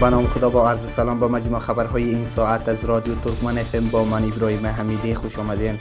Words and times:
بنام 0.00 0.26
خدا 0.26 0.50
با 0.50 0.70
عرض 0.70 0.90
سلام 0.90 1.20
با 1.20 1.28
مجموع 1.28 1.58
خبرهای 1.58 2.02
این 2.08 2.26
ساعت 2.26 2.68
از 2.68 2.84
رادیو 2.84 3.14
ترکمن 3.14 3.58
اف 3.58 3.74
ام 3.74 3.86
با 3.88 4.04
من 4.04 4.24
ابراهیم 4.24 4.66
حمیدی 4.66 5.14
خوش 5.14 5.38
آمدین 5.38 5.78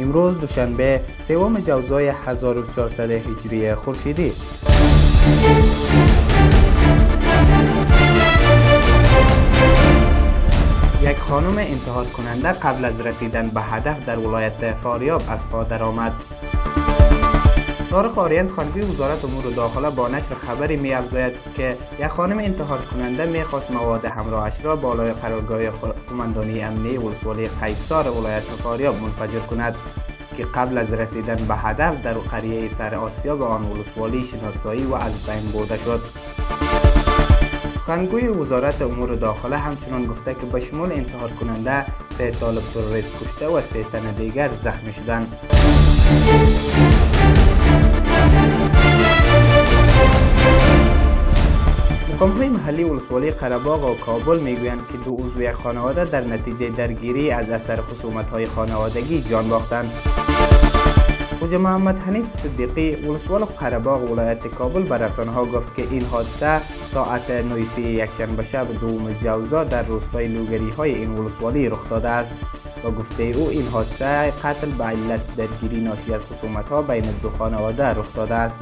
امروز 0.00 0.38
دوشنبه 0.38 1.00
سوم 1.28 1.60
جوزای 1.60 2.08
1400 2.26 3.10
هجری 3.10 3.74
خورشیدی 3.74 4.32
یک 11.02 11.18
خانم 11.18 11.58
انتحال 11.58 12.06
کننده 12.06 12.52
قبل 12.52 12.84
از 12.84 13.00
رسیدن 13.00 13.48
به 13.48 13.60
هدف 13.60 14.04
در 14.06 14.18
ولایت 14.18 14.74
فاریاب 14.82 15.22
از 15.28 15.48
پا 15.52 15.64
درآمد 15.64 16.12
دار 17.94 18.08
خاریان 18.08 18.46
خانگی 18.46 18.80
وزارت 18.80 19.24
امور 19.24 19.44
داخله 19.56 19.90
با 19.90 20.08
نشر 20.08 20.34
خبری 20.34 20.76
می 20.76 20.92
افزاید 20.94 21.32
که 21.56 21.78
یک 21.98 22.06
خانم 22.08 22.38
انتحار 22.38 22.78
کننده 22.80 23.26
می 23.26 23.44
خواست 23.44 23.66
را 23.70 23.98
همراهش 24.10 24.54
را 24.62 24.76
بالای 24.76 25.12
قرارگاه 25.12 25.60
Wulsuali 25.70 26.58
امنی 26.62 26.98
ولسوالی 26.98 27.46
قیصار 27.62 28.08
ولایت 28.08 28.42
خاریاب 28.62 28.96
منفجر 29.02 29.38
کند 29.38 29.74
که 30.36 30.44
قبل 30.54 30.78
از 30.78 30.92
رسیدن 30.92 31.34
به 31.36 31.54
هدف 31.54 32.02
در 32.02 32.14
قریه 32.14 32.68
سر 32.68 32.94
آسیا 32.94 33.36
به 33.36 33.44
آن 33.44 33.70
ولسوالی 33.72 34.24
شناسایی 34.24 34.82
و 34.82 34.94
از 34.94 35.12
بین 35.26 35.52
برده 35.52 35.76
شد. 35.78 36.00
سخنگوی 37.76 38.28
وزارت 38.28 38.82
امور 38.82 39.14
داخله 39.14 39.58
همچنان 39.58 40.06
گفته 40.06 40.34
که 40.34 40.46
به 40.52 40.60
شمول 40.60 40.92
انتحار 40.92 41.30
کننده 41.30 41.86
سه 42.18 42.30
طالب 42.30 42.62
تروریست 42.74 43.18
کشته 43.22 43.46
و 43.48 43.62
سه 43.62 43.82
تن 43.92 44.10
دیگر 44.18 44.50
زخمی 44.54 44.92
شدند. 44.92 45.32
کمپلی 52.18 52.48
محلی 52.48 52.84
ولسوالی 52.84 53.30
قرباغ 53.30 53.84
و 53.90 53.94
کابل 53.94 54.38
میگویند 54.40 54.78
که 54.92 54.98
دو 55.04 55.10
اوزوی 55.10 55.52
خانواده 55.52 56.04
در 56.04 56.20
نتیجه 56.20 56.68
درگیری 56.70 57.30
از 57.30 57.48
اثر 57.48 57.80
خصومت 57.80 58.30
های 58.30 58.46
خانوادگی 58.46 59.22
جان 59.30 59.48
باختند. 59.48 59.90
خوج 61.38 61.54
محمد 61.54 61.98
حنیف 61.98 62.24
صدیقی 62.32 62.94
ولسوال 63.08 63.44
قرباغ 63.44 64.10
ولایت 64.10 64.46
کابل 64.46 64.82
بر 64.82 65.08
ها 65.08 65.44
گفت 65.44 65.76
که 65.76 65.82
این 65.90 66.02
حادثه 66.04 66.60
ساعت 66.94 67.30
نویسی 67.30 67.82
یکشن 67.82 68.36
بشه 68.36 68.64
به 68.64 68.74
دوم 68.74 69.12
جوزا 69.12 69.64
در 69.64 69.82
روستای 69.82 70.28
لوگری 70.28 70.70
های 70.70 70.94
این 70.94 71.18
ولسوالی 71.18 71.68
رخ 71.68 71.88
داده 71.90 72.08
است. 72.08 72.34
و 72.84 72.90
گفته 72.90 73.22
او 73.22 73.48
این 73.48 73.66
حادثه 73.68 74.32
قتل 74.44 74.66
به 74.70 74.84
علت 74.84 75.36
درگیری 75.36 75.80
ناشی 75.80 76.14
از 76.14 76.20
خصومت 76.24 76.68
ها 76.68 76.82
بین 76.82 77.04
دو 77.22 77.30
خانواده 77.30 77.84
رخ 77.88 78.14
داده 78.14 78.34
است 78.34 78.58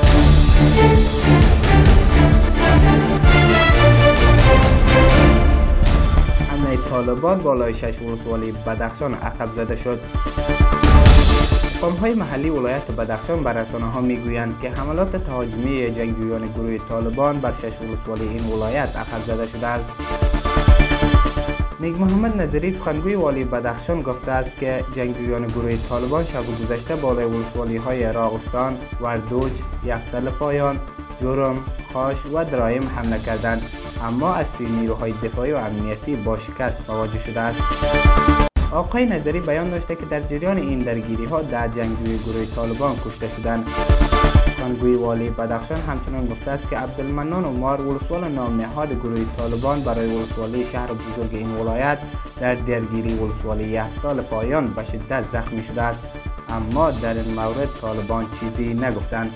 امنه 6.53 6.79
طالبان 6.91 7.39
بالای 7.39 7.75
شش 7.75 7.99
ورسوالی 8.03 8.53
بدخشان 8.53 9.15
عقب 9.15 9.53
زده 9.53 9.77
شد 9.77 10.01
های 12.01 12.15
محلی 12.15 12.51
ولایت 12.51 12.83
بدخشان 12.91 13.43
بر 13.45 13.53
رسانه 13.53 13.87
ها 13.91 14.01
میگویند 14.01 14.55
که 14.63 14.71
حملات 14.71 15.17
تهاجمی 15.17 15.91
جنگجویان 15.91 16.53
گروه 16.53 16.79
طالبان 16.89 17.41
بر 17.41 17.53
شش 17.53 17.73
ولسوالی 17.81 18.29
این 18.29 18.47
ولایت 18.47 18.97
عقب 18.97 19.25
زده 19.27 19.47
شده 19.47 19.67
است 19.67 19.89
نیک 21.83 22.01
محمد 22.01 22.37
نظری 22.41 22.71
سخنگوی 22.71 23.15
والی 23.15 23.45
بدخشان 23.45 24.03
گفته 24.03 24.31
است 24.33 24.57
که 24.57 24.85
جنگجویان 24.97 25.47
گروه 25.47 25.77
طالبان 25.89 26.25
شب 26.25 26.43
گذشته 26.47 26.97
بالای 26.97 27.25
ولسوالی 27.25 27.77
های 27.77 28.13
راغستان، 28.13 28.77
وردوج، 29.01 29.53
یفتل 29.85 30.31
پایان، 30.31 30.81
جرم، 31.21 31.57
خاش 31.93 32.27
و 32.27 32.45
درایم 32.45 32.83
حمله 32.83 33.19
کردن 33.19 33.61
اما 34.05 34.35
از 34.35 34.49
سوی 34.49 34.67
نیروهای 34.67 35.13
دفاعی 35.13 35.53
و 35.53 35.57
امنیتی 35.57 36.17
با 36.17 36.39
شکست 36.39 36.83
مواجه 36.91 37.19
شده 37.19 37.41
است 37.41 37.61
آقای 38.73 39.07
نظری 39.07 39.41
بیان 39.41 39.71
داشته 39.71 39.95
که 39.95 40.07
در 40.07 40.21
جریان 40.21 40.57
این 40.57 40.79
درگیری 40.79 41.25
ها 41.25 41.43
جنگجوی 41.43 42.19
گروه 42.25 42.45
طالبان 42.57 42.97
کشته 43.07 43.29
شدند 43.29 43.67
ان 44.63 44.75
گوی 44.75 44.95
والی 44.95 45.31
پاداخشان 45.31 45.77
همچنان 45.81 46.27
گفته 46.27 46.51
است 46.51 46.69
که 46.71 46.79
عبدمنان 46.79 47.45
و 47.45 47.51
مارولسوال 47.53 48.33
نام 48.33 48.61
نهاد 48.61 48.93
گروه 48.93 49.21
طالبان 49.37 49.81
برای 49.81 50.17
ولسوالی 50.17 50.65
شهر 50.65 50.87
بزرگ 50.87 51.29
این 51.35 51.57
ولایت 51.57 51.99
در 52.41 52.55
دیرگیری 52.55 53.15
ولسوالی 53.15 53.77
هفتال 53.77 54.21
پایان 54.23 54.75
بشدہ 54.77 55.31
زخمی 55.33 55.63
شده 55.63 55.83
است 55.83 56.01
اما 56.49 56.91
در 56.91 57.13
این 57.15 57.35
مورد 57.35 57.69
طالبان 57.81 58.27
چیزی 58.41 58.75
نگفتند 58.75 59.31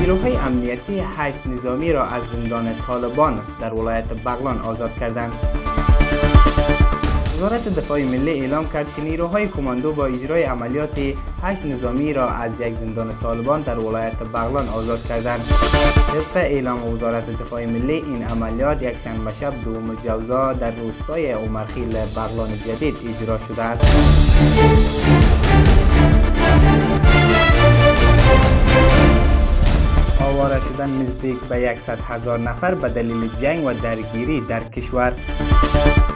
نیروهای 0.00 0.36
امنیتی 0.36 1.02
هشت 1.16 1.46
نظامی 1.46 1.92
را 1.92 2.04
از 2.06 2.22
زندان 2.32 2.74
طالبان 2.86 3.40
در 3.60 3.74
ولایت 3.74 4.04
بغلان 4.24 4.60
آزاد 4.62 4.90
کردند 5.00 5.32
وزارت 7.42 7.68
دفاع 7.68 7.98
ملی 8.04 8.30
اعلام 8.40 8.68
کرد 8.72 8.86
که 8.96 9.02
نیروهای 9.02 9.48
کماندو 9.48 9.92
با 9.92 10.06
اجرای 10.06 10.42
عملیات 10.42 10.98
8 11.42 11.64
نظامی 11.64 12.12
را 12.12 12.28
از 12.30 12.60
یک 12.60 12.74
زندان 12.74 13.10
طالبان 13.22 13.62
در 13.62 13.78
ولایت 13.78 14.12
بغلان 14.34 14.68
آزاد 14.68 15.06
کردند. 15.08 15.40
طبق 16.08 16.36
اعلام 16.36 16.92
وزارت 16.92 17.30
دفاع 17.30 17.66
ملی 17.66 17.92
این 17.94 18.22
عملیات 18.24 18.82
یک 18.82 18.98
شب 18.98 19.08
مشاب 19.16 19.54
دو 19.64 19.80
مجوزا 19.80 20.52
در 20.52 20.70
روستای 20.70 21.30
عمرخیل 21.32 21.88
بغلان 21.88 22.50
جدید 22.66 22.94
اجرا 23.22 23.38
شده 23.38 23.62
است. 23.62 23.92
شدن 30.72 30.90
نزدیک 31.02 31.40
به 31.40 31.76
100 31.76 31.98
هزار 32.00 32.38
نفر 32.38 32.74
به 32.74 32.88
دلیل 32.88 33.30
جنگ 33.40 33.64
و 33.64 33.72
درگیری 33.74 34.40
در 34.40 34.60
کشور 34.64 35.12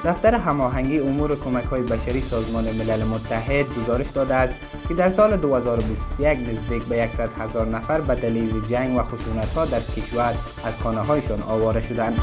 دفتر 0.05 0.35
هماهنگی 0.35 0.99
امور 0.99 1.37
کمک 1.37 1.65
های 1.65 1.83
بشری 1.83 2.21
سازمان 2.21 2.65
ملل 2.65 3.05
متحد 3.05 3.67
گزارش 3.77 4.09
داده 4.11 4.35
است 4.35 4.55
که 4.89 4.95
در 4.95 5.11
سال 5.11 5.37
2021 5.37 6.39
نزدیک 6.51 6.83
به 6.83 7.11
100 7.17 7.29
هزار 7.39 7.67
نفر 7.67 8.01
به 8.01 8.15
دلیل 8.15 8.61
جنگ 8.71 8.99
و 8.99 9.03
خشونت 9.03 9.53
ها 9.53 9.65
در 9.65 9.81
کشور 9.81 10.35
از 10.65 10.81
خانه 10.81 11.01
هایشان 11.01 11.43
آواره 11.43 11.81
شدند 11.81 12.17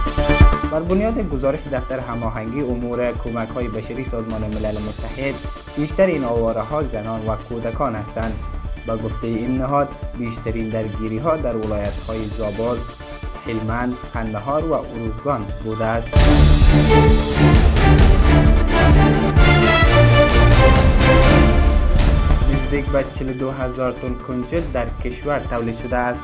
بر 0.72 0.79
بنیاد 0.79 1.29
گزارش 1.29 1.67
دفتر 1.67 1.99
هماهنگی 1.99 2.61
امور 2.61 3.11
کمک 3.23 3.49
های 3.49 3.67
بشری 3.67 4.03
سازمان 4.03 4.41
ملل 4.41 4.75
متحد 4.88 5.33
بیشتر 5.77 6.05
این 6.05 6.23
آواره 6.23 6.61
ها 6.61 6.83
زنان 6.83 7.25
و 7.27 7.35
کودکان 7.49 7.95
هستند 7.95 8.33
با 8.88 8.97
گفته 8.97 9.27
این 9.27 9.57
نهاد 9.57 9.89
بیشترین 10.19 10.69
درگیری 10.69 11.17
ها 11.17 11.38
در 11.38 11.55
ولایت 11.57 11.97
های 12.07 12.25
زابال، 12.25 12.77
حلمان، 13.47 13.94
قندهار 14.13 14.66
و 14.66 14.73
اروزگان 14.73 15.45
بوده 15.63 15.85
است. 15.85 16.13
نزدیک 22.66 22.85
به 22.85 23.05
42 23.19 23.51
هزار 23.51 23.91
تن 23.91 24.13
کنجد 24.13 24.72
در 24.72 24.85
کشور 25.05 25.39
تولید 25.39 25.77
شده 25.77 25.97
است. 25.97 26.23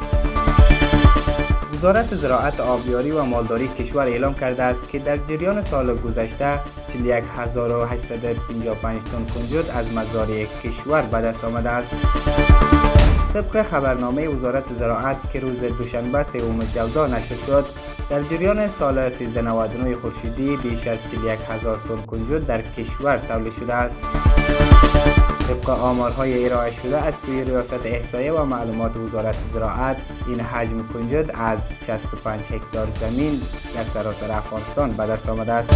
وزارت 1.80 2.16
زراعت 2.16 2.60
آبیاری 2.60 3.12
و 3.12 3.24
مالداری 3.24 3.68
کشور 3.68 4.08
اعلام 4.08 4.34
کرده 4.34 4.64
است 4.64 4.82
که 4.92 5.00
در 5.00 5.18
جریان 5.18 5.62
سال 5.66 5.98
گذشته 5.98 6.60
41855 6.94 9.02
تن 9.04 9.26
کنجد 9.34 9.66
از 9.70 9.86
مزارع 9.94 10.46
کشور 10.64 11.02
به 11.02 11.18
دست 11.18 11.44
آمده 11.44 11.70
است. 11.70 11.90
طبق 13.34 13.62
خبرنامه 13.64 14.28
وزارت 14.28 14.64
زراعت 14.80 15.18
که 15.34 15.40
روز 15.40 15.60
دوشنبه 15.78 16.24
سوم 16.24 16.60
جوزا 16.60 17.08
نشر 17.08 17.36
شد 17.48 17.66
در 18.10 18.22
جریان 18.22 18.68
سال 18.68 18.98
1399 18.98 19.96
خورشیدی 19.96 20.58
بیش 20.58 20.88
از 20.88 21.00
41000 21.12 21.80
تن 21.88 22.02
کنجد 22.06 22.46
در 22.48 22.62
کشور 22.62 23.18
تولید 23.18 23.54
شده 23.54 23.74
است 23.74 23.96
طبق 25.50 25.70
آمار 25.70 26.12
های 26.12 26.34
ایرائه 26.34 26.72
شده 26.72 26.98
از 27.02 27.16
سوی 27.16 27.44
ریاست 27.44 27.74
احسایه 27.86 28.32
و 28.34 28.46
معلومات 28.46 28.98
وزارت 28.98 29.36
زراعت 29.54 29.98
این 30.28 30.40
حجم 30.40 30.88
کنجد 30.94 31.32
از 31.34 31.60
65 31.88 32.42
هکتار 32.46 32.88
زمین 32.96 33.42
در 33.76 33.84
سراسر 33.94 34.32
افغانستان 34.32 34.92
به 34.92 35.04
دست 35.06 35.30
آمده 35.30 35.54
است 35.54 35.70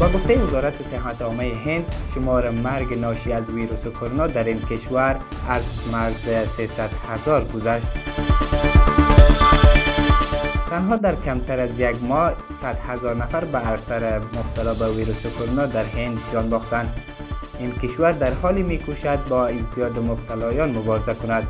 با 0.00 0.08
گفته 0.08 0.38
وزارت 0.38 0.82
صحت 0.82 1.22
آمه 1.22 1.52
هند 1.64 1.94
شمار 2.14 2.50
مرگ 2.50 2.98
ناشی 3.00 3.32
از 3.32 3.50
ویروس 3.50 3.86
و 3.86 3.90
کرونا 3.90 4.26
در 4.26 4.44
این 4.44 4.60
کشور 4.62 5.16
از 5.48 5.62
مرز 5.92 6.48
300 6.56 6.90
هزار 7.18 7.44
گذشت 7.44 7.88
تنها 10.72 10.96
در 10.96 11.14
کمتر 11.16 11.60
از 11.60 11.70
یک 11.78 11.96
ماه 12.02 12.32
صد 12.62 12.78
هزار 12.88 13.16
نفر 13.16 13.44
به 13.44 13.58
اثر 13.68 14.18
مبتلا 14.18 14.74
به 14.74 14.86
ویروس 14.88 15.26
کرونا 15.36 15.66
در 15.66 15.84
هند 15.84 16.18
جان 16.32 16.50
باختند 16.50 16.92
این 17.58 17.72
کشور 17.72 18.12
در 18.12 18.34
حالی 18.42 18.62
میکوشد 18.62 19.28
با 19.28 19.46
ازدیاد 19.46 19.98
مبتلایان 19.98 20.72
مبارزه 20.78 21.14
کند 21.14 21.46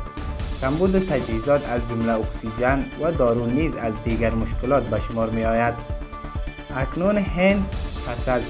کمبود 0.61 0.99
تجهیزات 0.99 1.61
از 1.69 1.81
جمله 1.89 2.11
اکسیژن 2.13 2.85
و 3.03 3.11
دارو 3.11 3.45
نیز 3.45 3.75
از 3.75 3.93
دیگر 4.03 4.29
مشکلات 4.33 4.83
به 4.83 4.99
شمار 4.99 5.29
می 5.29 5.43
آید 5.45 5.73
اکنون 6.75 7.17
هند 7.17 7.67
پس 8.07 8.29
از 8.29 8.41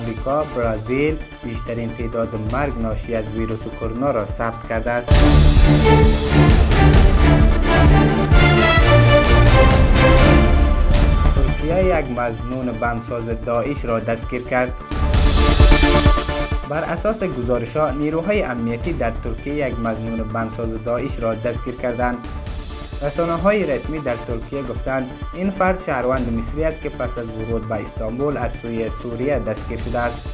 امریکا 0.00 0.44
برازیل 0.44 1.16
بیشترین 1.44 1.90
تعداد 1.98 2.28
مرگ 2.52 2.78
ناشی 2.78 3.14
از 3.14 3.24
ویروس 3.28 3.60
کرونا 3.80 4.10
را 4.10 4.26
ثبت 4.26 4.68
کرده 4.68 4.90
است 4.90 5.20
مزنون 12.20 12.72
بمساز 12.72 13.28
داعش 13.46 13.84
را 13.84 14.00
دستگیر 14.00 14.42
کرد 14.42 14.72
بر 16.68 16.82
اساس 16.84 17.22
گزارش 17.22 17.76
ها 17.76 17.90
نیروهای 17.90 18.42
امنیتی 18.42 18.92
در 18.92 19.12
ترکیه 19.24 19.54
یک 19.68 19.78
مزنون 19.80 20.16
بمساز 20.28 20.70
داعش 20.84 21.18
را 21.20 21.34
دستگیر 21.34 21.74
کردند 21.74 22.18
رسانه 23.02 23.32
های 23.32 23.64
رسمی 23.66 23.98
در 23.98 24.14
ترکیه 24.26 24.62
گفتند 24.62 25.10
این 25.34 25.50
فرد 25.50 25.80
شهروند 25.86 26.32
مصری 26.38 26.64
است 26.64 26.80
که 26.80 26.88
پس 26.88 27.18
از 27.18 27.26
ورود 27.28 27.68
به 27.68 27.74
استانبول 27.74 28.36
از 28.36 28.52
سوی 28.52 28.90
سوریه 29.02 29.38
دستگیر 29.38 29.78
شده 29.78 29.98
است 29.98 30.28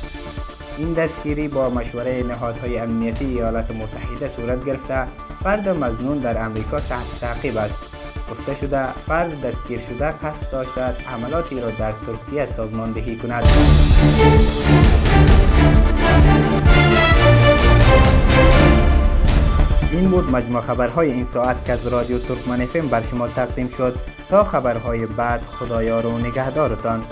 این 0.79 0.93
دستگیری 0.93 1.49
با 1.49 1.71
مشوره 1.71 2.23
نهادهای 2.29 2.79
امنیتی 2.79 3.25
ایالات 3.25 3.71
متحده 3.71 4.29
صورت 4.29 4.65
گرفته 4.65 5.07
فرد 5.45 5.69
مزنون 5.69 6.19
در 6.19 6.45
امریکا 6.45 6.79
تحت 6.81 7.21
تعقیب 7.21 7.57
است 7.57 7.77
گفته 8.31 8.55
شده 8.55 8.87
فرد 9.09 9.41
دستگیر 9.47 9.79
شده 9.79 10.11
قصد 10.11 10.51
داشتد 10.53 10.97
عملاتی 11.15 11.61
را 11.61 11.71
در 11.71 11.93
ترکیه 11.93 12.47
سازماندهی 12.47 13.17
کند 13.17 13.45
این 19.93 20.11
بود 20.11 20.31
مجموع 20.31 20.61
خبرهای 20.61 21.13
این 21.13 21.25
ساعت 21.25 21.65
که 21.67 21.73
از 21.73 21.87
رادیو 21.87 22.19
ترکمن 22.19 22.61
افیم 22.63 22.89
بر 22.89 23.03
شما 23.03 23.29
تقدیم 23.29 23.69
شد 23.69 23.99
تا 24.31 24.45
خبرهای 24.45 25.07
بعد 25.07 25.43
خدایار 25.43 26.07
و 26.07 26.19
نگهدارتان 26.19 27.07